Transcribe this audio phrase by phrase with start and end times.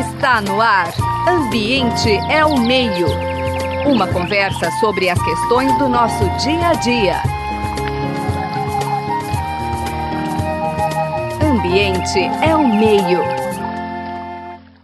[0.00, 0.94] Está no ar.
[1.28, 3.06] Ambiente é o meio.
[3.86, 7.22] Uma conversa sobre as questões do nosso dia a dia.
[11.44, 13.20] Ambiente é o meio.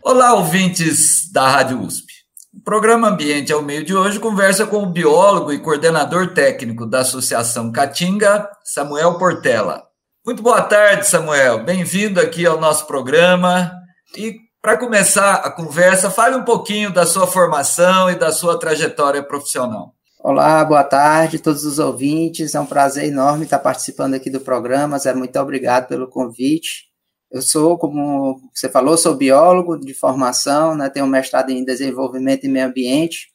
[0.03, 2.13] Olá, ouvintes da Rádio USP.
[2.55, 6.85] O programa Ambiente é o Meio de hoje conversa com o biólogo e coordenador técnico
[6.85, 9.83] da Associação Caatinga, Samuel Portela.
[10.27, 11.65] Muito boa tarde, Samuel.
[11.65, 13.73] Bem-vindo aqui ao nosso programa.
[14.15, 19.23] E para começar a conversa, fale um pouquinho da sua formação e da sua trajetória
[19.23, 19.95] profissional.
[20.19, 22.53] Olá, boa tarde a todos os ouvintes.
[22.53, 24.99] É um prazer enorme estar participando aqui do programa.
[24.99, 26.89] Zé, muito obrigado pelo convite.
[27.31, 32.43] Eu sou, como você falou, sou biólogo de formação, né, tenho um mestrado em desenvolvimento
[32.43, 33.29] e meio ambiente.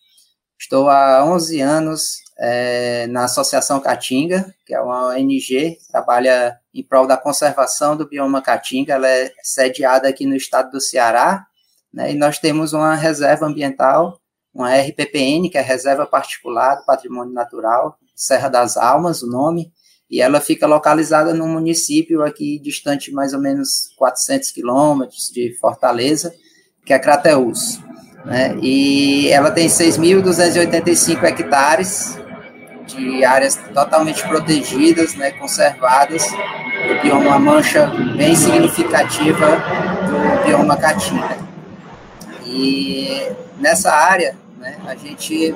[0.60, 7.06] Estou há 11 anos é, na Associação Caatinga, que é uma ONG, trabalha em prol
[7.06, 8.94] da conservação do bioma Caatinga.
[8.94, 11.46] Ela é sediada aqui no estado do Ceará,
[11.94, 14.20] né, e nós temos uma reserva ambiental,
[14.54, 19.72] uma RPPN, que é Reserva Particular do Patrimônio Natural, Serra das Almas, o nome,
[20.10, 26.34] e ela fica localizada num município aqui distante mais ou menos 400 quilômetros de Fortaleza,
[26.86, 27.80] que é Crateús.
[28.26, 28.58] Né?
[28.62, 32.21] E ela tem 6.285 hectares
[32.92, 39.48] de áreas totalmente protegidas, né, conservadas, o bioma mancha bem significativa
[40.08, 41.38] do bioma caatinga.
[42.46, 45.56] E nessa área, né, a gente,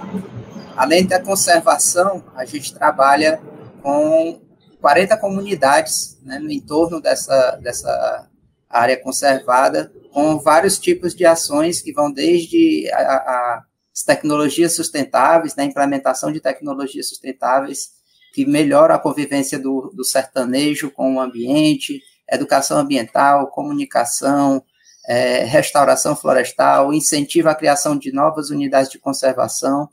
[0.75, 3.39] além da conservação, a gente trabalha
[3.81, 4.39] com
[4.81, 8.27] 40 comunidades né, no entorno dessa, dessa
[8.69, 13.63] área conservada, com vários tipos de ações que vão desde a, a
[14.03, 17.91] tecnologias sustentáveis, né, a implementação de tecnologias sustentáveis
[18.33, 24.61] que melhoram a convivência do, do sertanejo com o ambiente, educação ambiental, comunicação,
[25.07, 29.87] é, restauração florestal, incentiva a criação de novas unidades de conservação.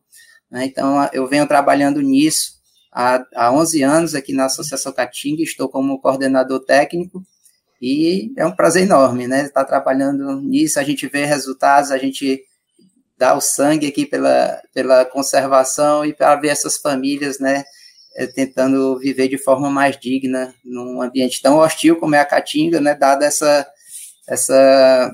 [0.50, 2.54] Né, então, eu venho trabalhando nisso
[2.92, 7.22] há, há 11 anos aqui na Associação Caatinga, estou como coordenador técnico,
[7.80, 12.42] e é um prazer enorme, né, estar trabalhando nisso, a gente vê resultados, a gente
[13.22, 17.62] dar o sangue aqui pela, pela conservação e para ver essas famílias, né,
[18.16, 22.80] eh, tentando viver de forma mais digna num ambiente tão hostil como é a Caatinga,
[22.80, 23.64] né, dada essa,
[24.28, 25.08] essa,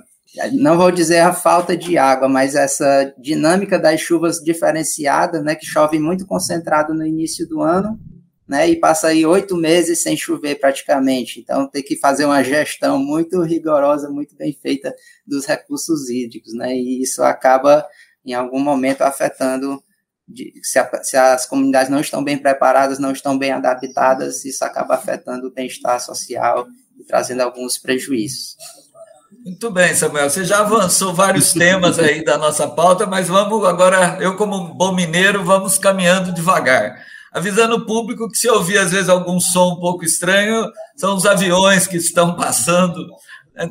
[0.54, 5.66] não vou dizer a falta de água, mas essa dinâmica das chuvas diferenciada, né, que
[5.66, 8.00] chove muito concentrado no início do ano,
[8.48, 11.38] né, e passa aí oito meses sem chover praticamente.
[11.38, 14.94] Então tem que fazer uma gestão muito rigorosa, muito bem feita
[15.26, 17.86] dos recursos hídricos, né, e isso acaba
[18.24, 19.82] em algum momento afetando
[20.26, 24.64] de, se, a, se, as comunidades não estão bem preparadas, não estão bem adaptadas, isso
[24.64, 26.66] acaba afetando o bem-estar social
[26.98, 28.56] e trazendo alguns prejuízos.
[29.44, 30.28] Muito bem, Samuel.
[30.28, 34.94] Você já avançou vários temas aí da nossa pauta, mas vamos agora, eu como bom
[34.94, 37.02] mineiro, vamos caminhando devagar.
[37.38, 41.24] Avisando o público que se ouvir às vezes algum som um pouco estranho, são os
[41.24, 43.06] aviões que estão passando.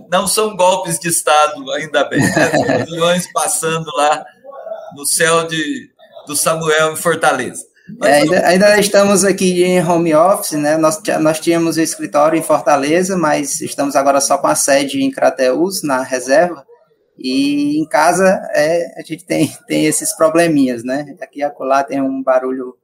[0.10, 2.22] Não são golpes de Estado, ainda bem.
[2.22, 2.82] Né?
[2.82, 4.26] Aviões passando lá
[4.96, 5.90] no céu de,
[6.26, 7.62] do Samuel em Fortaleza.
[8.04, 10.78] É, ainda, ainda, estamos aqui em home office, né?
[10.78, 15.12] Nós, nós tínhamos o escritório em Fortaleza, mas estamos agora só com a sede em
[15.12, 16.66] Crateús, na reserva.
[17.18, 21.16] E em casa é, a gente tem, tem esses probleminhas, né?
[21.22, 22.76] Aqui e acolá tem um barulho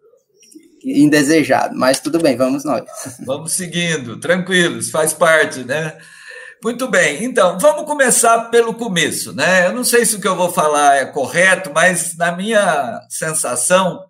[0.83, 2.83] indesejado, mas tudo bem, vamos nós.
[3.25, 5.97] Vamos seguindo, tranquilos, faz parte, né?
[6.63, 9.67] Muito bem, então vamos começar pelo começo, né?
[9.67, 14.05] Eu não sei se o que eu vou falar é correto, mas na minha sensação,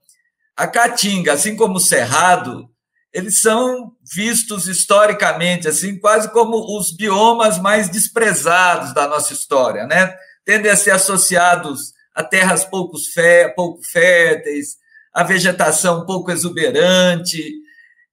[0.56, 2.70] a Caatinga, assim como o Cerrado,
[3.12, 10.16] eles são vistos historicamente assim quase como os biomas mais desprezados da nossa história, né?
[10.46, 14.76] Tendem a ser associados a terras pouco, fé, pouco férteis,
[15.14, 17.42] a vegetação pouco exuberante,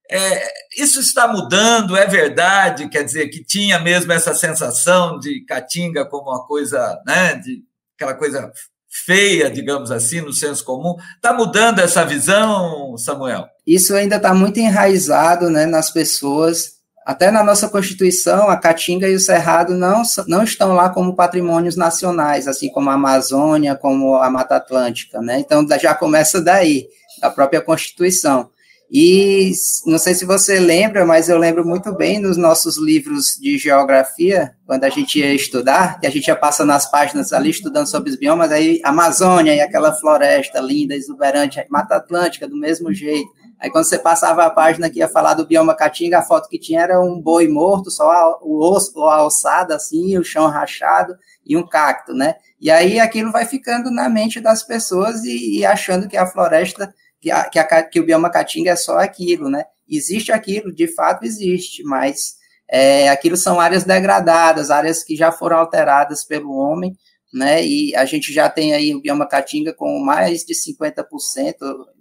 [0.09, 0.45] é,
[0.77, 6.29] isso está mudando, é verdade, quer dizer, que tinha mesmo essa sensação de Caatinga como
[6.29, 7.63] uma coisa, né, de
[7.95, 8.51] aquela coisa
[8.89, 10.95] feia, digamos assim, no senso comum.
[11.15, 13.47] Está mudando essa visão, Samuel?
[13.65, 16.80] Isso ainda está muito enraizado né, nas pessoas.
[17.11, 21.75] Até na nossa Constituição, a Caatinga e o Cerrado não, não estão lá como patrimônios
[21.75, 25.19] nacionais, assim como a Amazônia, como a Mata Atlântica.
[25.19, 25.39] Né?
[25.39, 26.87] Então, já começa daí,
[27.21, 28.49] a própria Constituição.
[28.89, 29.51] E
[29.85, 34.53] não sei se você lembra, mas eu lembro muito bem nos nossos livros de geografia,
[34.65, 38.09] quando a gente ia estudar, que a gente ia passando nas páginas ali estudando sobre
[38.09, 43.29] os biomas, aí Amazônia e aquela floresta linda, exuberante, Mata Atlântica do mesmo jeito,
[43.61, 46.57] Aí quando você passava a página que ia falar do bioma caatinga, a foto que
[46.57, 51.15] tinha era um boi morto, só o osso, a alçada assim, o chão rachado
[51.45, 52.33] e um cacto, né?
[52.59, 56.91] E aí aquilo vai ficando na mente das pessoas e, e achando que a floresta,
[57.21, 59.65] que, a, que, a, que o bioma caatinga é só aquilo, né?
[59.87, 62.33] Existe aquilo, de fato existe, mas
[62.67, 66.95] é, aquilo são áreas degradadas, áreas que já foram alteradas pelo homem,
[67.33, 67.65] né?
[67.65, 71.05] E a gente já tem aí o bioma caatinga com mais de 50%,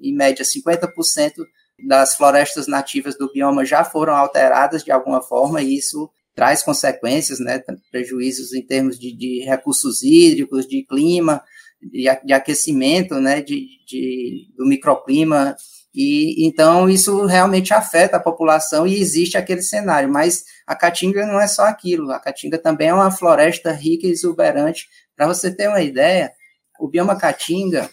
[0.02, 1.32] em média 50%
[1.86, 7.38] das florestas nativas do bioma já foram alteradas de alguma forma, e isso traz consequências,
[7.38, 7.62] né?
[7.90, 11.42] Prejuízos em termos de, de recursos hídricos, de clima,
[11.80, 13.40] de, de aquecimento, né?
[13.40, 15.56] De, de, do microclima.
[15.94, 21.40] E então isso realmente afeta a população e existe aquele cenário, mas a Caatinga não
[21.40, 24.86] é só aquilo, a Caatinga também é uma floresta rica e exuberante
[25.20, 26.32] para você ter uma ideia,
[26.80, 27.90] o bioma Caatinga,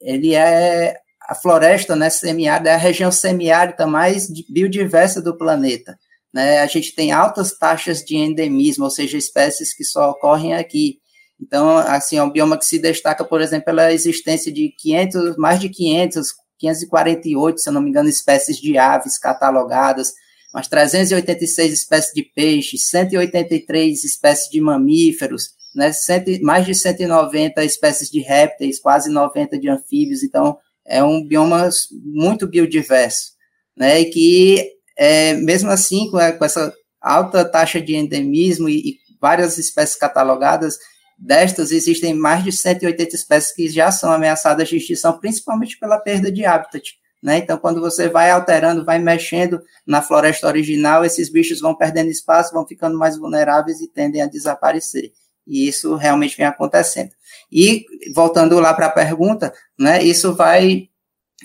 [0.00, 0.96] ele é
[1.28, 5.98] a floresta né, semiárida, é a região semiárida mais biodiversa do planeta.
[6.32, 6.60] Né?
[6.60, 11.00] A gente tem altas taxas de endemismo, ou seja, espécies que só ocorrem aqui.
[11.38, 15.60] Então, assim, é um bioma que se destaca, por exemplo, pela existência de 500, mais
[15.60, 16.28] de 500,
[16.58, 20.14] 548, se não me engano, espécies de aves catalogadas,
[20.54, 28.10] umas 386 espécies de peixes, 183 espécies de mamíferos, né, cento, mais de 190 espécies
[28.10, 31.70] de répteis, quase 90 de anfíbios, então é um bioma
[32.04, 33.32] muito biodiverso,
[33.76, 39.56] né, e que é, mesmo assim, com, essa alta taxa de endemismo e, e várias
[39.56, 40.76] espécies catalogadas,
[41.16, 46.30] destas existem mais de 180 espécies que já são ameaçadas de extinção, principalmente pela perda
[46.30, 46.98] de habitat.
[47.22, 47.38] Né?
[47.38, 52.52] Então, quando você vai alterando, vai mexendo na floresta original, esses bichos vão perdendo espaço,
[52.52, 55.12] vão ficando mais vulneráveis e tendem a desaparecer.
[55.48, 57.10] E isso realmente vem acontecendo.
[57.50, 57.84] E,
[58.14, 60.88] voltando lá para a pergunta, né, isso vai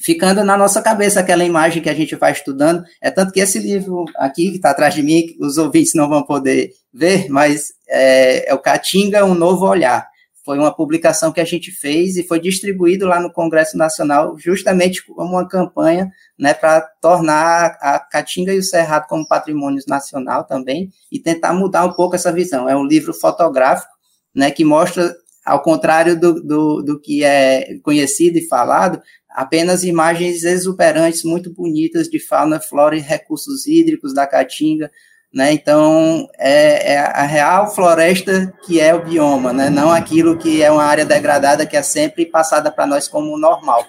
[0.01, 2.83] ficando na nossa cabeça aquela imagem que a gente vai estudando.
[3.01, 6.23] É tanto que esse livro aqui, que está atrás de mim, os ouvintes não vão
[6.23, 10.07] poder ver, mas é, é o Caatinga, Um Novo Olhar.
[10.45, 15.05] Foi uma publicação que a gente fez e foi distribuído lá no Congresso Nacional, justamente
[15.05, 20.89] como uma campanha né, para tornar a Caatinga e o Cerrado como patrimônio nacional também
[21.09, 22.67] e tentar mudar um pouco essa visão.
[22.67, 23.92] É um livro fotográfico
[24.35, 25.15] né, que mostra,
[25.45, 32.07] ao contrário do, do, do que é conhecido e falado, apenas imagens exuberantes, muito bonitas
[32.07, 34.91] de fauna, flora e recursos hídricos da Caatinga,
[35.33, 35.51] né?
[35.51, 39.69] Então, é, é, a real floresta que é o bioma, né?
[39.69, 43.83] Não aquilo que é uma área degradada que é sempre passada para nós como normal.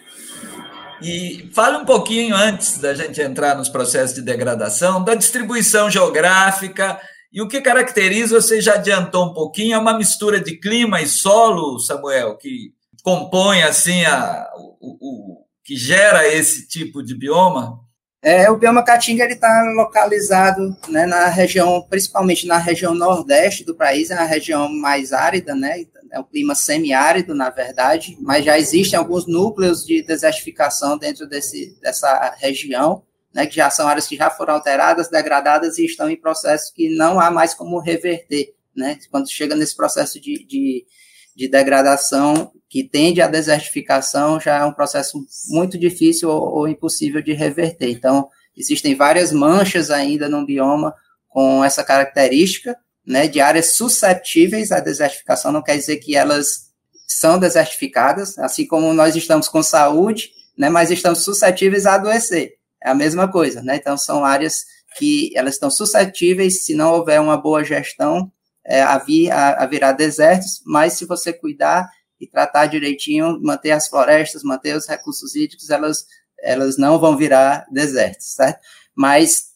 [1.03, 6.99] E fale um pouquinho antes da gente entrar nos processos de degradação da distribuição geográfica
[7.35, 11.09] e o que caracteriza, você já adiantou um pouquinho, é uma mistura de clima e
[11.09, 12.73] solo, Samuel, que
[13.03, 17.81] compõe assim a, o, o que gera esse tipo de bioma?
[18.23, 24.13] É, o bioma Caatinga está localizado né, na região, principalmente na região nordeste do país,
[24.13, 28.97] é a região mais árida, né, é um clima semiárido, na verdade, mas já existem
[28.97, 33.03] alguns núcleos de desertificação dentro desse, dessa região,
[33.35, 36.95] né, que já são áreas que já foram alteradas, degradadas e estão em processo que
[36.95, 38.55] não há mais como reverter.
[38.75, 38.99] Né?
[39.11, 40.87] Quando chega nesse processo de, de,
[41.35, 47.21] de degradação que tende à desertificação, já é um processo muito difícil ou, ou impossível
[47.21, 47.91] de reverter.
[47.91, 50.95] Então, existem várias manchas ainda no bioma
[51.29, 56.73] com essa característica, né, de áreas susceptíveis à desertificação, não quer dizer que elas
[57.07, 62.55] são desertificadas, assim como nós estamos com saúde, né, mas estamos suscetíveis a adoecer
[62.85, 63.77] é a mesma coisa, né?
[63.77, 64.65] Então, são áreas
[64.97, 68.31] que elas estão suscetíveis, se não houver uma boa gestão,
[68.67, 71.89] é, a, vir, a, a virar desertos, mas se você cuidar
[72.21, 76.07] e tratar direitinho, manter as florestas, manter os recursos hídricos, elas,
[76.43, 78.61] elas não vão virar desertos, certo?
[78.95, 79.47] Mas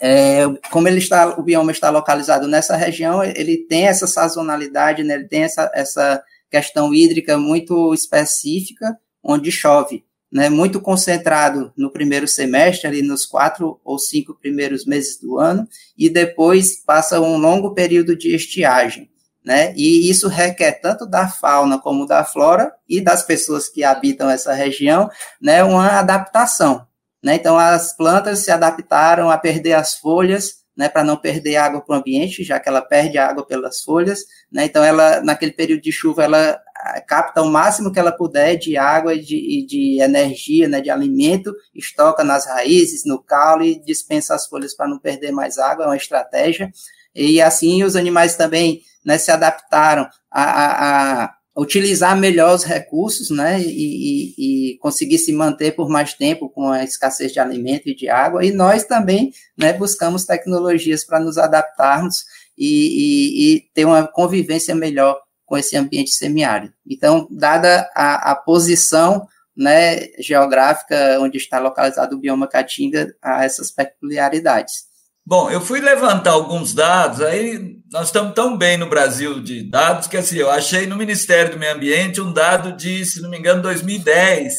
[0.00, 5.14] é, como ele está, o bioma está localizado nessa região, ele tem essa sazonalidade, né,
[5.14, 12.26] ele tem essa, essa questão hídrica muito específica, onde chove né, muito concentrado no primeiro
[12.26, 17.74] semestre, ali nos quatro ou cinco primeiros meses do ano, e depois passa um longo
[17.74, 19.10] período de estiagem.
[19.44, 19.74] Né?
[19.76, 24.54] E isso requer tanto da fauna como da flora e das pessoas que habitam essa
[24.54, 25.10] região,
[25.40, 26.86] né, uma adaptação.
[27.22, 27.34] Né?
[27.34, 31.94] Então, as plantas se adaptaram a perder as folhas, né, para não perder água para
[31.94, 34.20] o ambiente, já que ela perde água pelas folhas.
[34.50, 34.64] Né?
[34.64, 36.58] Então, ela, naquele período de chuva, ela
[37.06, 41.54] capta o máximo que ela puder de água e de, de, energia, né, de alimento,
[41.74, 45.88] estoca nas raízes, no caule e dispensa as folhas para não perder mais água, é
[45.88, 46.70] uma estratégia.
[47.14, 53.60] E assim os animais também né, se adaptaram a, a, utilizar melhor os recursos, né,
[53.60, 57.94] e, e, e, conseguir se manter por mais tempo com a escassez de alimento e
[57.94, 62.24] de água, e nós também, né, buscamos tecnologias para nos adaptarmos
[62.56, 65.20] e, e, ter uma convivência melhor
[65.52, 66.72] com esse ambiente semiárido.
[66.88, 73.70] Então, dada a, a posição né, geográfica onde está localizado o bioma Caatinga, há essas
[73.70, 74.84] peculiaridades.
[75.26, 80.06] Bom, eu fui levantar alguns dados, aí nós estamos tão bem no Brasil de dados
[80.06, 83.38] que assim, eu achei no Ministério do Meio Ambiente um dado de, se não me
[83.38, 84.54] engano, 2010,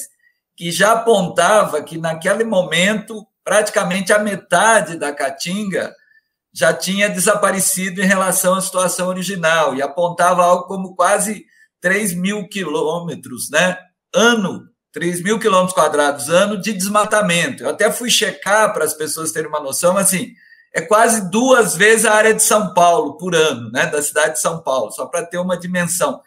[0.56, 5.92] que já apontava que naquele momento praticamente a metade da Caatinga
[6.54, 11.46] já tinha desaparecido em relação à situação original e apontava algo como quase
[11.82, 13.78] 3 mil quilômetros, né?
[14.14, 17.64] Ano, 3 mil quilômetros quadrados ano de desmatamento.
[17.64, 20.34] Eu até fui checar para as pessoas terem uma noção, assim,
[20.74, 24.42] é quase duas vezes a área de São Paulo por ano, né, da cidade de
[24.42, 26.22] São Paulo, só para ter uma dimensão.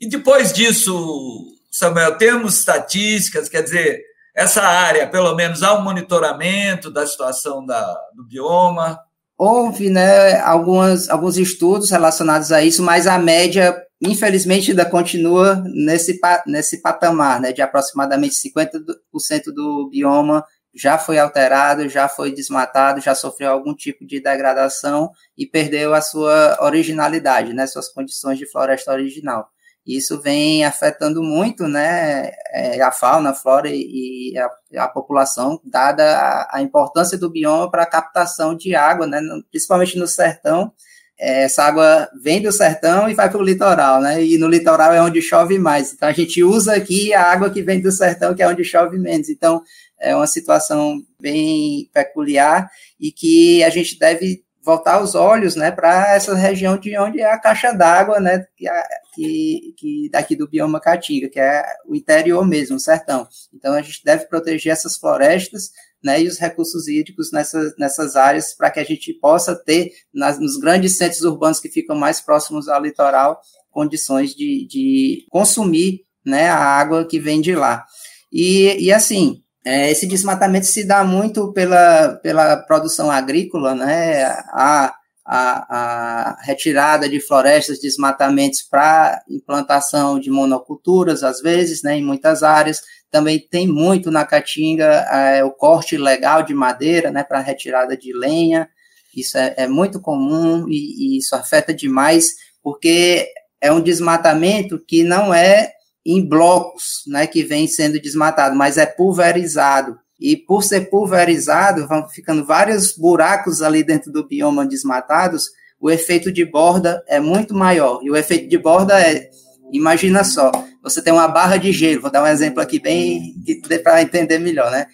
[0.00, 4.02] E depois disso, Samuel, temos estatísticas, quer dizer,
[4.34, 8.98] essa área, pelo menos, há um monitoramento da situação da, do bioma?
[9.36, 16.18] Houve né, algumas, alguns estudos relacionados a isso, mas a média, infelizmente, ainda continua nesse,
[16.46, 23.14] nesse patamar, né, de aproximadamente 50% do bioma já foi alterado, já foi desmatado, já
[23.14, 28.92] sofreu algum tipo de degradação e perdeu a sua originalidade, né, suas condições de floresta
[28.92, 29.48] original.
[29.86, 36.02] Isso vem afetando muito, né, é, a fauna, a flora e a, a população, dada
[36.02, 40.72] a, a, importância do bioma para a captação de água, né, principalmente no sertão.
[41.20, 44.92] É, essa água vem do sertão e vai para o litoral, né, e no litoral
[44.94, 45.92] é onde chove mais.
[45.92, 48.98] Então a gente usa aqui a água que vem do sertão, que é onde chove
[48.98, 49.28] menos.
[49.28, 49.62] Então
[50.00, 56.14] é uma situação bem peculiar e que a gente deve voltar os olhos, né, para
[56.14, 58.66] essa região de onde é a caixa d'água, né, que,
[59.14, 63.28] que, que, daqui do bioma Caatinga, que é o interior mesmo, o sertão.
[63.52, 65.70] Então a gente deve proteger essas florestas,
[66.02, 70.38] né, e os recursos hídricos nessas, nessas áreas para que a gente possa ter nas,
[70.38, 73.40] nos grandes centros urbanos que ficam mais próximos ao litoral
[73.70, 77.84] condições de, de consumir, né, a água que vem de lá.
[78.32, 84.24] E, e assim, é, esse desmatamento se dá muito pela, pela produção agrícola, né?
[84.24, 84.94] A,
[85.26, 92.42] a, a retirada de florestas, desmatamentos para implantação de monoculturas, às vezes, né, em muitas
[92.42, 92.82] áreas.
[93.10, 98.12] Também tem muito na Caatinga é, o corte ilegal de madeira, né, para retirada de
[98.12, 98.68] lenha.
[99.16, 103.28] Isso é, é muito comum e, e isso afeta demais, porque
[103.60, 105.72] é um desmatamento que não é
[106.04, 109.96] em blocos, né, que vem sendo desmatado, mas é pulverizado.
[110.20, 115.48] E por ser pulverizado, vão ficando vários buracos ali dentro do bioma desmatados,
[115.80, 118.00] o efeito de borda é muito maior.
[118.02, 119.28] E o efeito de borda é,
[119.72, 120.50] imagina só,
[120.82, 123.34] você tem uma barra de gelo, vou dar um exemplo aqui bem
[123.82, 124.86] para entender melhor, né?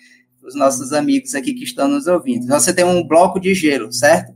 [0.43, 2.47] Os nossos amigos aqui que estão nos ouvindo.
[2.47, 4.33] Você tem um bloco de gelo, certo?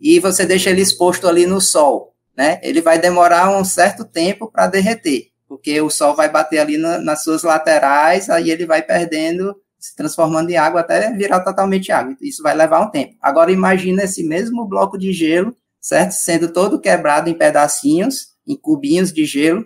[0.00, 2.58] E você deixa ele exposto ali no sol, né?
[2.62, 6.98] Ele vai demorar um certo tempo para derreter porque o sol vai bater ali na,
[6.98, 12.16] nas suas laterais, aí ele vai perdendo, se transformando em água até virar totalmente água.
[12.22, 13.16] Isso vai levar um tempo.
[13.20, 16.12] Agora imagina esse mesmo bloco de gelo, certo?
[16.12, 19.62] Sendo todo quebrado em pedacinhos, em cubinhos de gelo.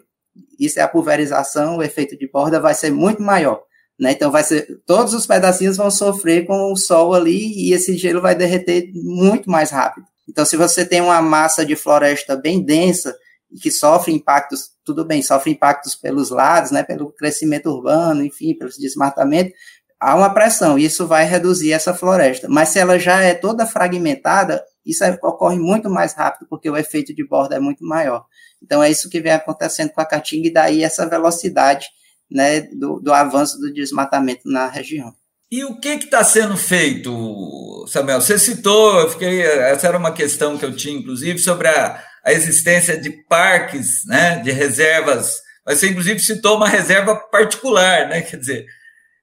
[0.58, 3.62] Isso é a pulverização, o efeito de borda vai ser muito maior.
[3.96, 4.10] Né?
[4.10, 8.20] Então vai ser todos os pedacinhos vão sofrer com o sol ali e esse gelo
[8.20, 10.04] vai derreter muito mais rápido.
[10.28, 13.16] Então se você tem uma massa de floresta bem densa,
[13.52, 18.54] e que sofre impactos, tudo bem, sofre impactos pelos lados, né, pelo crescimento urbano, enfim,
[18.54, 19.52] pelo desmatamento,
[20.00, 22.46] há uma pressão, e isso vai reduzir essa floresta.
[22.48, 26.76] Mas se ela já é toda fragmentada, isso é, ocorre muito mais rápido, porque o
[26.76, 28.24] efeito de borda é muito maior.
[28.62, 31.88] Então é isso que vem acontecendo com a caatinga, e daí essa velocidade
[32.30, 35.12] né, do, do avanço do desmatamento na região.
[35.50, 38.20] E o que está sendo feito, Samuel?
[38.20, 42.32] Você citou, eu fiquei, essa era uma questão que eu tinha, inclusive, sobre a, a
[42.32, 45.40] existência de parques, né, de reservas.
[45.64, 48.20] Mas você, inclusive, citou uma reserva particular, né?
[48.20, 48.66] Quer dizer,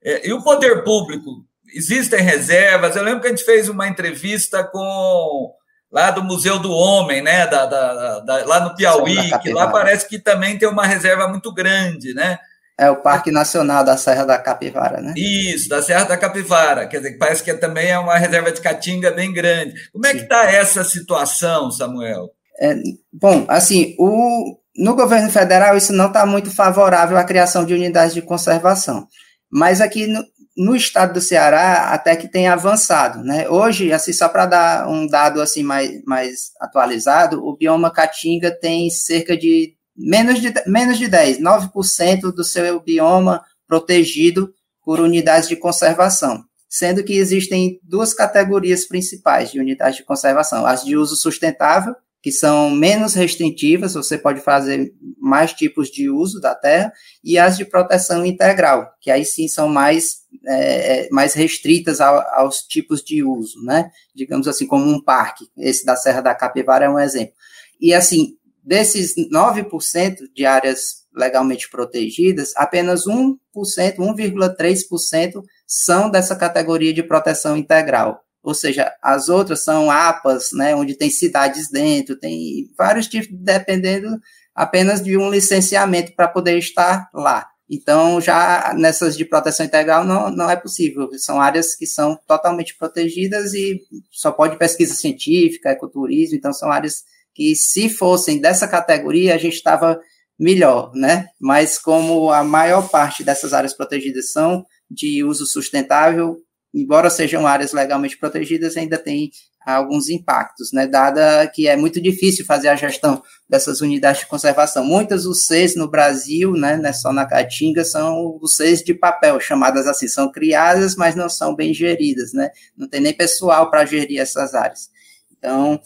[0.04, 1.46] é, e o poder público?
[1.76, 2.96] Existem reservas.
[2.96, 5.52] Eu lembro que a gente fez uma entrevista com
[5.92, 7.46] lá do Museu do Homem, né?
[7.46, 11.54] Da, da, da lá no Piauí, que lá parece que também tem uma reserva muito
[11.54, 12.38] grande, né?
[12.78, 15.14] É o Parque Nacional da Serra da Capivara, né?
[15.16, 16.88] Isso, da Serra da Capivara.
[16.88, 19.74] Quer dizer, parece que também é uma reserva de caatinga bem grande.
[19.92, 20.18] Como é Sim.
[20.18, 22.32] que está essa situação, Samuel?
[22.64, 22.78] É,
[23.12, 28.14] bom, assim, o, no governo federal isso não está muito favorável à criação de unidades
[28.14, 29.06] de conservação.
[29.52, 30.24] Mas aqui no,
[30.56, 33.50] no, estado do Ceará até que tem avançado, né?
[33.50, 38.90] Hoje, assim, só para dar um dado assim mais, mais atualizado, o bioma Caatinga tem
[38.90, 44.54] cerca de menos de, menos de 10, 9% do seu bioma protegido
[44.86, 50.86] por unidades de conservação, sendo que existem duas categorias principais de unidades de conservação: as
[50.86, 51.94] de uso sustentável,
[52.24, 57.58] que são menos restritivas, você pode fazer mais tipos de uso da terra, e as
[57.58, 63.22] de proteção integral, que aí sim são mais, é, mais restritas ao, aos tipos de
[63.22, 63.92] uso, né?
[64.16, 65.46] Digamos assim, como um parque.
[65.58, 67.36] Esse da Serra da Capivara é um exemplo.
[67.80, 77.04] E assim, desses 9% de áreas legalmente protegidas, apenas 1%, 1,3% são dessa categoria de
[77.04, 78.24] proteção integral.
[78.44, 84.20] Ou seja, as outras são APAs, né, onde tem cidades dentro, tem vários tipos, dependendo
[84.54, 87.48] apenas de um licenciamento para poder estar lá.
[87.70, 91.10] Então, já nessas de proteção integral não, não é possível.
[91.18, 93.80] São áreas que são totalmente protegidas e
[94.12, 99.56] só pode pesquisa científica, ecoturismo, então são áreas que se fossem dessa categoria, a gente
[99.56, 100.00] estava
[100.38, 101.28] melhor, né?
[101.40, 106.38] Mas como a maior parte dessas áreas protegidas são de uso sustentável,
[106.74, 109.30] embora sejam áreas legalmente protegidas, ainda tem
[109.66, 110.88] alguns impactos, né?
[110.88, 114.84] Dada que é muito difícil fazer a gestão dessas unidades de conservação.
[114.84, 119.88] Muitas UCs no Brasil, né, não é só na Caatinga, são UCs de papel, chamadas
[119.88, 122.50] assim, são criadas, mas não são bem geridas, né?
[122.76, 124.90] Não tem nem pessoal para gerir essas áreas.
[125.38, 125.80] Então,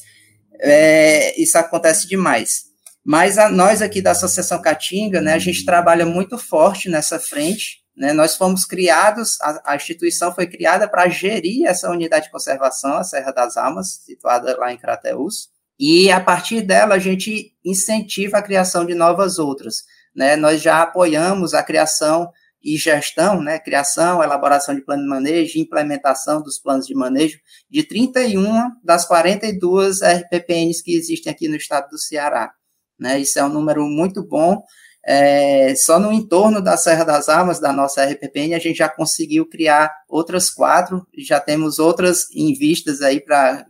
[0.60, 2.68] é, isso acontece demais.
[3.06, 7.82] Mas a, nós aqui da Associação Caatinga, né, a gente trabalha muito forte nessa frente,
[7.98, 12.96] né, nós fomos criados, a, a instituição foi criada para gerir essa unidade de conservação,
[12.96, 15.50] a Serra das Almas, situada lá em Crateús,
[15.80, 19.84] e a partir dela a gente incentiva a criação de novas outras.
[20.16, 20.36] Né?
[20.36, 22.32] Nós já apoiamos a criação
[22.64, 27.40] e gestão, né, criação, elaboração de plano de manejo, implementação dos planos de manejo
[27.70, 32.52] de 31 das 42 RPPNs que existem aqui no estado do Ceará.
[33.00, 34.62] Né, isso é um número muito bom.
[35.08, 39.48] É, só no entorno da Serra das Almas, da nossa RPPN, a gente já conseguiu
[39.48, 43.66] criar outras quatro, já temos outras em vistas aí para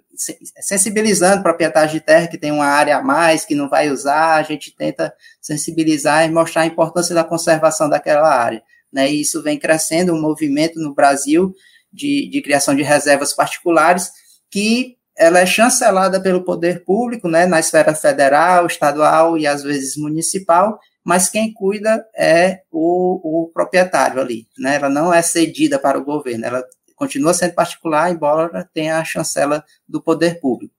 [0.59, 4.41] sensibilizando proprietários de terra que tem uma área a mais, que não vai usar, a
[4.41, 9.59] gente tenta sensibilizar e mostrar a importância da conservação daquela área né, e isso vem
[9.59, 11.53] crescendo, um movimento no Brasil
[11.91, 14.11] de, de criação de reservas particulares,
[14.49, 19.97] que ela é chancelada pelo poder público, né, na esfera federal, estadual e às vezes
[19.97, 25.97] municipal, mas quem cuida é o, o proprietário ali, né, ela não é cedida para
[25.97, 26.61] o governo, ela
[26.97, 30.73] continua sendo particular, embora tenha a chancela do poder público.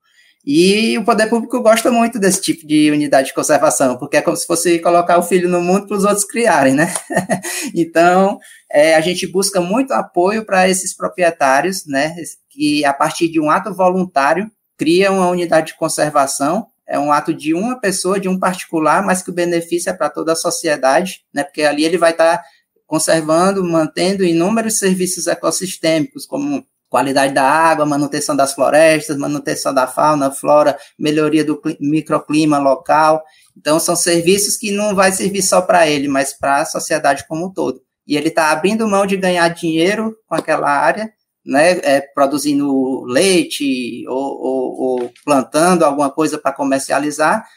[0.44, 4.36] E o poder público gosta muito desse tipo de unidade de conservação, porque é como
[4.36, 6.92] se fosse colocar o filho no mundo para os outros criarem, né?
[7.74, 8.38] então,
[8.70, 12.14] é, a gente busca muito apoio para esses proprietários, né?
[12.50, 16.66] Que a partir de um ato voluntário criam uma unidade de conservação.
[16.88, 20.08] É um ato de uma pessoa, de um particular, mas que o benefício é para
[20.08, 21.44] toda a sociedade, né?
[21.44, 22.44] Porque ali ele vai estar tá
[22.86, 30.30] conservando, mantendo inúmeros serviços ecossistêmicos, como qualidade da água, manutenção das florestas, manutenção da fauna,
[30.30, 33.22] flora, melhoria do microclima local.
[33.56, 37.46] Então, são serviços que não vai servir só para ele, mas para a sociedade como
[37.46, 37.80] um todo.
[38.06, 41.12] E ele está abrindo mão de ganhar dinheiro com aquela área,
[41.48, 47.48] né, é, produzindo leite ou, ou, ou plantando alguma coisa para comercializar,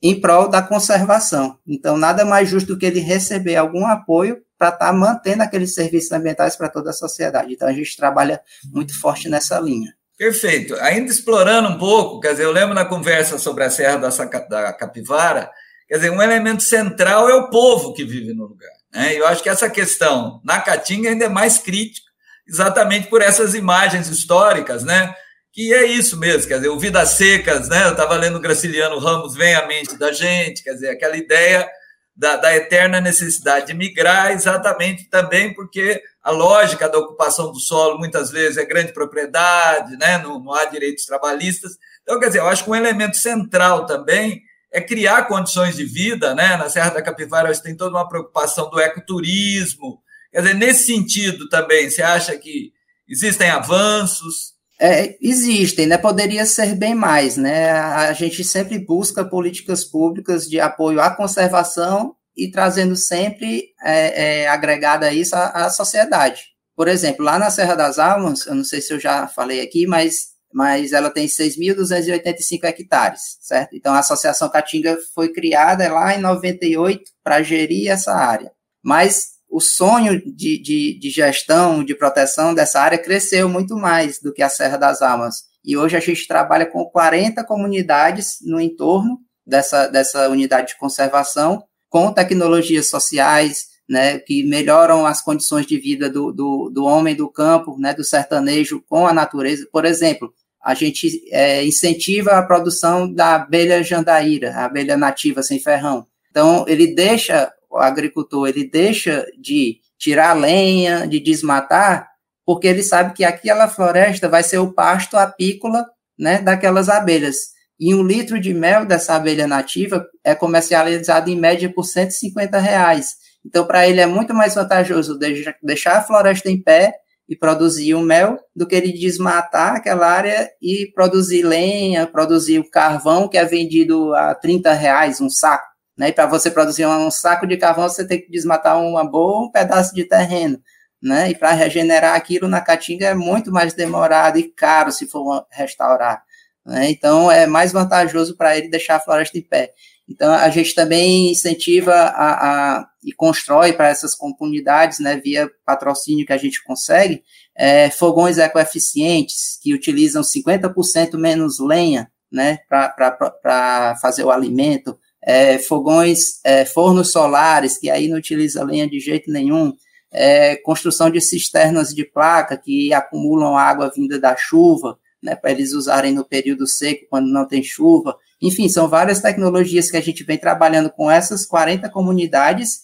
[0.00, 1.58] em prol da conservação.
[1.66, 5.74] Então, nada mais justo do que ele receber algum apoio para estar tá mantendo aqueles
[5.74, 7.52] serviços ambientais para toda a sociedade.
[7.52, 8.40] Então, a gente trabalha
[8.72, 9.92] muito forte nessa linha.
[10.16, 10.76] Perfeito.
[10.76, 14.72] Ainda explorando um pouco, quer dizer, eu lembro na conversa sobre a Serra da, da
[14.72, 15.50] Capivara,
[15.88, 18.70] quer dizer, um elemento central é o povo que vive no lugar.
[18.92, 19.18] Né?
[19.18, 22.11] Eu acho que essa questão na Caatinga ainda é mais crítica,
[22.46, 25.14] exatamente por essas imagens históricas, né?
[25.52, 27.84] Que é isso mesmo, quer dizer, o Vidas Secas, né?
[27.84, 31.68] Eu estava lendo Graciliano Ramos, vem à mente da gente, quer dizer, aquela ideia
[32.16, 37.98] da, da, eterna necessidade de migrar, exatamente também porque a lógica da ocupação do solo
[37.98, 40.18] muitas vezes é grande propriedade, né?
[40.18, 41.72] não, não há direitos trabalhistas.
[42.02, 46.34] Então, quer dizer, eu acho que um elemento central também é criar condições de vida,
[46.34, 46.56] né?
[46.56, 50.02] Na Serra da Capivara a gente tem toda uma preocupação do ecoturismo.
[50.32, 52.72] Quer dizer, nesse sentido também, você acha que
[53.06, 54.52] existem avanços?
[54.80, 55.98] É, existem, né?
[55.98, 57.70] Poderia ser bem mais, né?
[57.70, 64.48] A gente sempre busca políticas públicas de apoio à conservação e trazendo sempre é, é,
[64.48, 66.42] agregada a isso a, sociedade.
[66.74, 69.86] Por exemplo, lá na Serra das Almas, eu não sei se eu já falei aqui,
[69.86, 73.76] mas, mas ela tem 6.285 hectares, certo?
[73.76, 78.50] Então a Associação Caatinga foi criada lá em 98 para gerir essa área.
[78.82, 84.32] Mas o sonho de, de, de, gestão, de proteção dessa área cresceu muito mais do
[84.32, 85.42] que a Serra das Almas.
[85.62, 91.62] E hoje a gente trabalha com 40 comunidades no entorno, dessa, dessa unidade de conservação
[91.90, 97.28] com tecnologias sociais, né, que melhoram as condições de vida do, do, do homem do
[97.28, 99.68] campo, né, do sertanejo com a natureza.
[99.70, 100.32] Por exemplo,
[100.64, 106.06] a gente é, incentiva a produção da abelha jandaíra, a abelha nativa sem ferrão.
[106.30, 112.08] Então, ele deixa, o agricultor, ele deixa de tirar lenha, de desmatar,
[112.44, 115.86] porque ele sabe que aquela floresta vai ser o pasto apícola
[116.18, 117.52] né, daquelas abelhas.
[117.80, 123.14] E um litro de mel dessa abelha nativa é comercializado em média por 150 reais.
[123.44, 125.18] Então, para ele é muito mais vantajoso
[125.62, 126.94] deixar a floresta em pé
[127.28, 132.70] e produzir o mel do que ele desmatar aquela área e produzir lenha, produzir o
[132.70, 135.71] carvão que é vendido a 30 reais um saco.
[135.96, 136.08] Né?
[136.08, 139.50] E para você produzir um saco de carvão, você tem que desmatar uma boa um
[139.50, 140.60] pedaço de terreno.
[141.02, 141.30] Né?
[141.30, 146.22] E para regenerar aquilo na caatinga é muito mais demorado e caro se for restaurar.
[146.64, 146.90] Né?
[146.90, 149.72] Então é mais vantajoso para ele deixar a floresta em pé.
[150.08, 156.24] Então, a gente também incentiva a, a e constrói para essas comunidades, né, via patrocínio
[156.24, 157.22] que a gente consegue,
[157.56, 166.40] é, fogões ecoeficientes, que utilizam 50% menos lenha, né, para fazer o alimento, é, fogões,
[166.44, 169.72] é, fornos solares, que aí não utiliza lenha de jeito nenhum,
[170.12, 175.72] é, construção de cisternas de placa que acumulam água vinda da chuva, né, para eles
[175.72, 178.16] usarem no período seco, quando não tem chuva.
[178.40, 182.80] Enfim, são várias tecnologias que a gente vem trabalhando com essas 40 comunidades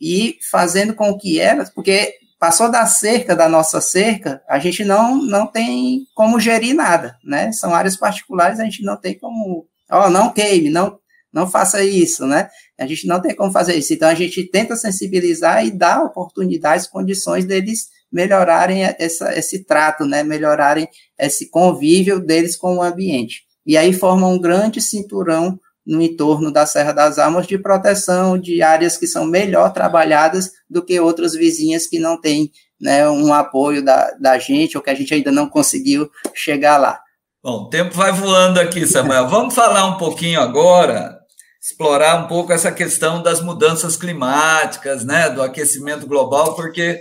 [0.00, 5.16] e fazendo com que elas, porque passou da cerca, da nossa cerca, a gente não,
[5.16, 7.52] não tem como gerir nada, né?
[7.52, 10.98] São áreas particulares, a gente não tem como, ó, oh, não queime, não,
[11.36, 12.48] não faça isso, né?
[12.78, 13.92] A gente não tem como fazer isso.
[13.92, 20.22] Então, a gente tenta sensibilizar e dar oportunidades, condições deles melhorarem essa, esse trato, né?
[20.22, 26.52] Melhorarem esse convívio deles com o ambiente e aí forma um grande cinturão no entorno
[26.52, 31.32] da Serra das Almas de proteção de áreas que são melhor trabalhadas do que outras
[31.32, 35.32] vizinhas que não têm né, um apoio da, da gente ou que a gente ainda
[35.32, 37.00] não conseguiu chegar lá.
[37.42, 39.28] Bom, o tempo vai voando aqui, Samuel.
[39.28, 41.16] Vamos falar um pouquinho agora,
[41.68, 47.00] explorar um pouco essa questão das mudanças climáticas, né, do aquecimento global, porque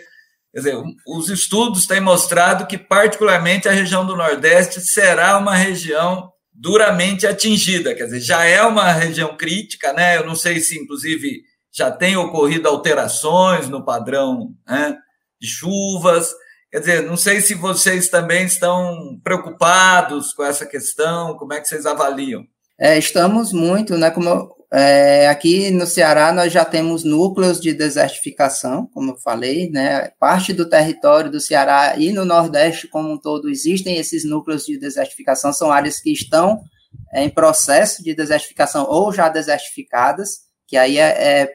[0.56, 0.76] dizer,
[1.08, 7.94] os estudos têm mostrado que, particularmente, a região do Nordeste será uma região duramente atingida,
[7.94, 10.18] quer dizer, já é uma região crítica, né?
[10.18, 14.98] Eu não sei se, inclusive, já tem ocorrido alterações no padrão né,
[15.40, 16.34] de chuvas.
[16.72, 21.68] Quer dizer, não sei se vocês também estão preocupados com essa questão, como é que
[21.68, 22.42] vocês avaliam?
[22.80, 24.10] É, estamos muito, né?
[24.10, 30.10] Como é, aqui no Ceará nós já temos núcleos de desertificação, como eu falei, né?
[30.20, 34.78] Parte do território do Ceará e no Nordeste como um todo existem esses núcleos de
[34.78, 36.62] desertificação, são áreas que estão
[37.14, 41.50] em processo de desertificação ou já desertificadas, que aí é, é,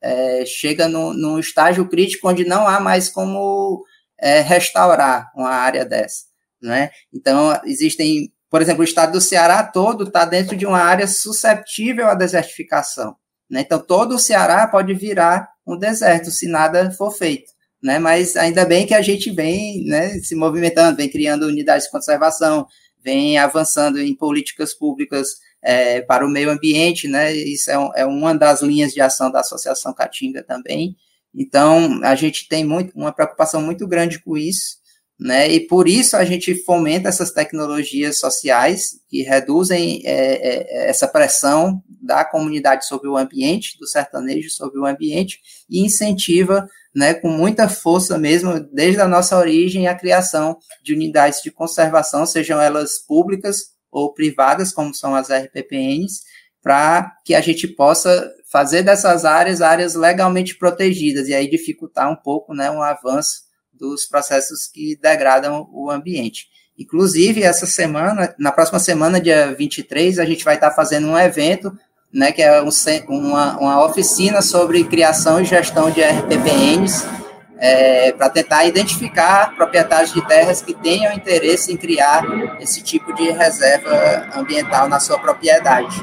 [0.00, 3.84] é chega no, no, estágio crítico onde não há mais como
[4.16, 6.24] é, restaurar uma área dessa,
[6.62, 6.90] né?
[7.12, 12.08] Então existem por exemplo, o estado do Ceará todo está dentro de uma área susceptível
[12.08, 13.14] à desertificação.
[13.48, 13.60] Né?
[13.60, 17.52] Então, todo o Ceará pode virar um deserto se nada for feito.
[17.80, 18.00] Né?
[18.00, 22.66] Mas ainda bem que a gente vem né, se movimentando, vem criando unidades de conservação,
[23.02, 25.28] vem avançando em políticas públicas
[25.62, 27.32] é, para o meio ambiente, né?
[27.34, 30.96] Isso é, um, é, uma das linhas de ação da Associação Caatinga também.
[31.34, 34.79] Então, a gente tem muito, uma preocupação muito grande com isso
[35.20, 35.50] né?
[35.52, 41.82] E por isso a gente fomenta essas tecnologias sociais que reduzem é, é, essa pressão
[42.00, 47.68] da comunidade sobre o ambiente, do sertanejo sobre o ambiente, e incentiva, né, com muita
[47.68, 53.58] força mesmo, desde a nossa origem, a criação de unidades de conservação, sejam elas públicas
[53.92, 56.22] ou privadas, como são as RPPNs,
[56.62, 62.16] para que a gente possa fazer dessas áreas áreas legalmente protegidas e aí dificultar um
[62.16, 63.49] pouco, né, um avanço
[63.80, 66.46] dos processos que degradam o ambiente.
[66.78, 71.72] Inclusive, essa semana, na próxima semana, dia 23, a gente vai estar fazendo um evento,
[72.12, 72.70] né, que é um,
[73.08, 77.04] uma, uma oficina sobre criação e gestão de RPPNs,
[77.58, 82.24] é, para tentar identificar proprietários de terras que tenham interesse em criar
[82.58, 86.02] esse tipo de reserva ambiental na sua propriedade.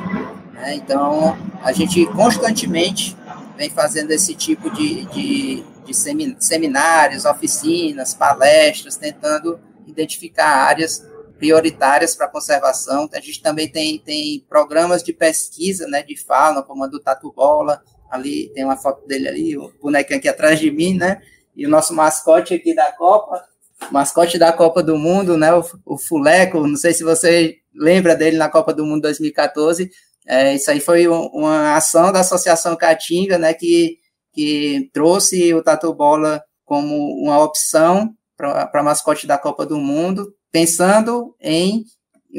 [0.54, 0.76] Né?
[0.76, 3.18] Então, a gente constantemente
[3.58, 11.06] vem fazendo esse tipo de, de de seminários, oficinas, palestras, tentando identificar áreas
[11.38, 13.10] prioritárias para conservação.
[13.14, 17.32] A gente também tem, tem programas de pesquisa né, de fauna, como a do Tatu
[17.32, 21.22] Bola, ali tem uma foto dele ali, o bonequinho aqui atrás de mim, né?
[21.56, 23.44] E o nosso mascote aqui da Copa,
[23.92, 25.54] mascote da Copa do Mundo, né?
[25.54, 29.90] O, o Fuleco, não sei se você lembra dele na Copa do Mundo 2014,
[30.30, 33.98] É, isso aí foi um, uma ação da Associação Caatinga, né, que,
[34.38, 41.36] que trouxe o Tatu Bola como uma opção para mascote da Copa do Mundo, pensando
[41.42, 41.84] em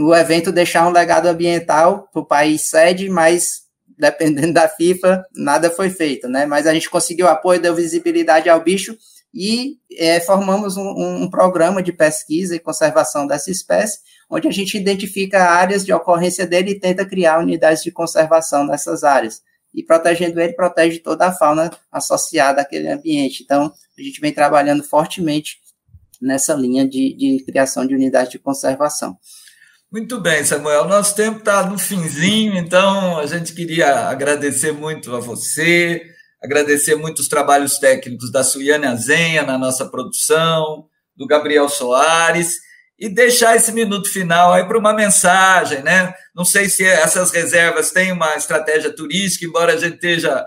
[0.01, 3.63] o evento deixar um legado ambiental para o país sede, mas
[3.99, 6.47] dependendo da FIFA, nada foi feito, né?
[6.47, 8.97] Mas a gente conseguiu apoio, deu visibilidade ao bicho
[9.35, 13.99] e é, formamos um, um, programa de pesquisa e conservação dessa espécie,
[14.31, 19.03] onde a gente identifica áreas de ocorrência dele e tenta criar unidades de conservação nessas
[19.03, 19.43] áreas.
[19.79, 23.45] E protegendo ele, protege toda a fauna associada àquele ambiente.
[23.45, 25.59] Então, a gente vem trabalhando fortemente
[26.21, 29.17] nessa linha de, de criação de unidades de conservação.
[29.91, 30.89] Muito bem, Samuel.
[30.89, 36.03] Nosso tempo está no finzinho, então a gente queria agradecer muito a você,
[36.43, 40.87] agradecer muito os trabalhos técnicos da Suiane Azenha na nossa produção,
[41.17, 42.57] do Gabriel Soares,
[42.99, 46.13] e deixar esse minuto final aí para uma mensagem, né?
[46.35, 50.45] Não sei se essas reservas têm uma estratégia turística, embora a gente esteja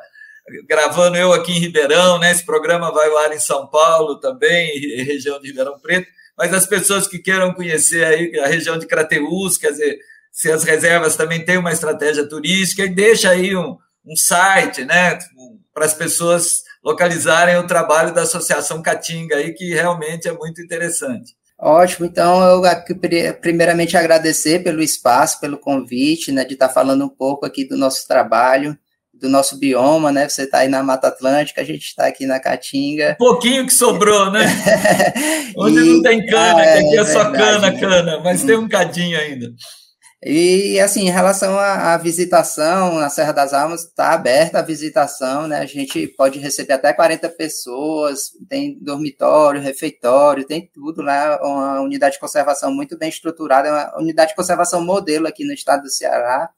[0.68, 2.32] gravando eu aqui em Ribeirão, né?
[2.32, 7.08] Esse programa vai ar em São Paulo também, região de Ribeirão Preto, mas as pessoas
[7.08, 10.00] que queiram conhecer aí a região de Crateús, quer dizer,
[10.32, 15.18] se as reservas também têm uma estratégia turística, e deixa aí um, um site, né?
[15.74, 21.34] Para as pessoas localizarem o trabalho da Associação Caatinga aí, que realmente é muito interessante.
[21.62, 22.62] Ótimo, então eu
[23.40, 28.08] primeiramente agradecer pelo espaço, pelo convite, né, de estar falando um pouco aqui do nosso
[28.08, 28.76] trabalho
[29.22, 30.28] do nosso bioma, né?
[30.28, 33.12] Você está aí na Mata Atlântica, a gente está aqui na Caatinga.
[33.22, 34.46] Um pouquinho que sobrou, né?
[35.56, 38.58] Onde e, não tem cana, ah, que aqui é, é só cana, cana, mas tem
[38.58, 39.54] um cadinho ainda.
[40.24, 45.48] E, assim, em relação à, à visitação, na Serra das Almas, está aberta a visitação,
[45.48, 45.60] né?
[45.60, 52.16] A gente pode receber até 40 pessoas, tem dormitório, refeitório, tem tudo lá, uma unidade
[52.16, 55.90] de conservação muito bem estruturada, é uma unidade de conservação modelo aqui no estado do
[55.90, 56.52] Ceará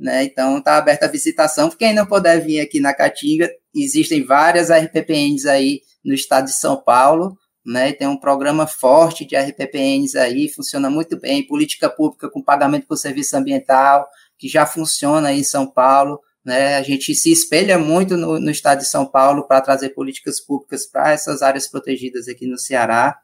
[0.00, 0.24] né?
[0.24, 1.68] Então está aberta a visitação.
[1.70, 6.82] Quem não puder vir aqui na Caatinga, existem várias RPPNs aí no estado de São
[6.82, 7.92] Paulo, né?
[7.92, 12.96] Tem um programa forte de RPPNs aí, funciona muito bem, política pública com pagamento por
[12.96, 16.20] serviço ambiental, que já funciona aí em São Paulo.
[16.42, 20.40] Né, a gente se espelha muito no, no estado de São Paulo para trazer políticas
[20.40, 23.14] públicas para essas áreas protegidas aqui no Ceará.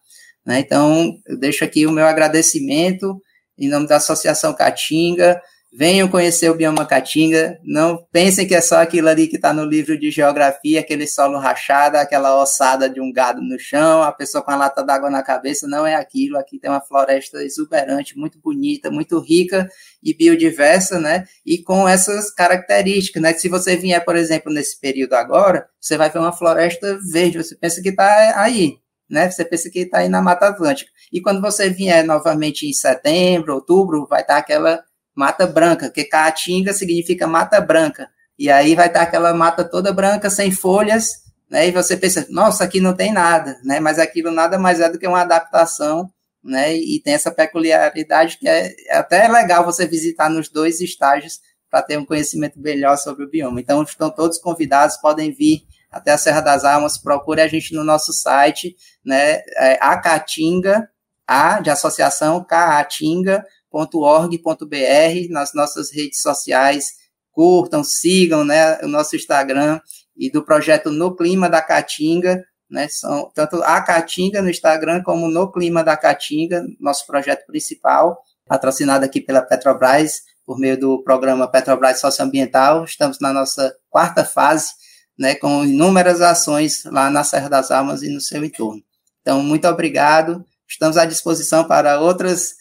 [0.45, 3.19] Né, então, eu deixo aqui o meu agradecimento
[3.59, 5.41] em nome da Associação Caatinga,
[5.79, 7.61] Venham conhecer o bioma Caatinga.
[7.63, 11.39] Não pensem que é só aquilo ali que está no livro de geografia, aquele solo
[11.39, 15.23] rachado, aquela ossada de um gado no chão, a pessoa com a lata d'água na
[15.23, 15.69] cabeça.
[15.69, 16.39] Não é aquilo.
[16.39, 19.69] Aqui tem uma floresta exuberante, muito bonita, muito rica
[20.03, 21.25] e biodiversa, né?
[21.45, 23.35] E com essas características, né?
[23.35, 27.37] Se você vier, por exemplo, nesse período agora, você vai ver uma floresta verde.
[27.37, 28.79] Você pensa que está aí,
[29.11, 29.31] né?
[29.31, 30.91] Você pensa que está aí na Mata Atlântica.
[31.13, 34.83] E quando você vier novamente em setembro, outubro, vai estar tá aquela
[35.17, 38.09] mata branca, porque caatinga significa mata branca.
[38.39, 41.69] E aí vai estar aquela mata toda branca, sem folhas, né?
[41.69, 43.81] E você pensa, nossa, aqui não tem nada, né?
[43.81, 46.11] Mas aquilo nada mais é do que uma adaptação,
[46.45, 46.77] né?
[46.77, 51.83] E tem essa peculiaridade que é, é até legal você visitar nos dois estágios para
[51.83, 53.59] ter um conhecimento melhor sobre o bioma.
[53.59, 57.83] Então, estão todos convidados, podem vir até a Serra das Almas, procure a gente no
[57.83, 59.41] nosso site, né?
[59.57, 60.91] É a Caatinga,
[61.27, 63.45] a de associação Caatinga,
[63.77, 66.87] www.org.br, nas nossas redes sociais,
[67.31, 69.81] curtam, sigam né, o nosso Instagram
[70.17, 75.29] e do projeto No Clima da Caatinga, né, são tanto a Caatinga no Instagram como
[75.29, 81.51] No Clima da Caatinga, nosso projeto principal, patrocinado aqui pela Petrobras, por meio do programa
[81.51, 82.85] Petrobras Socioambiental.
[82.85, 84.73] Estamos na nossa quarta fase,
[85.19, 88.83] né, com inúmeras ações lá na Serra das Almas e no seu entorno.
[89.21, 90.45] Então, muito obrigado.
[90.69, 92.55] Estamos à disposição para outras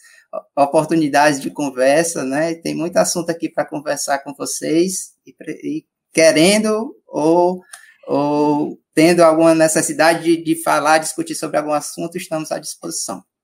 [0.56, 2.54] oportunidades de conversa, né?
[2.54, 7.62] Tem muito assunto aqui para conversar com vocês e, e querendo ou,
[8.06, 13.22] ou tendo alguma necessidade de, de falar, discutir sobre algum assunto, estamos à disposição.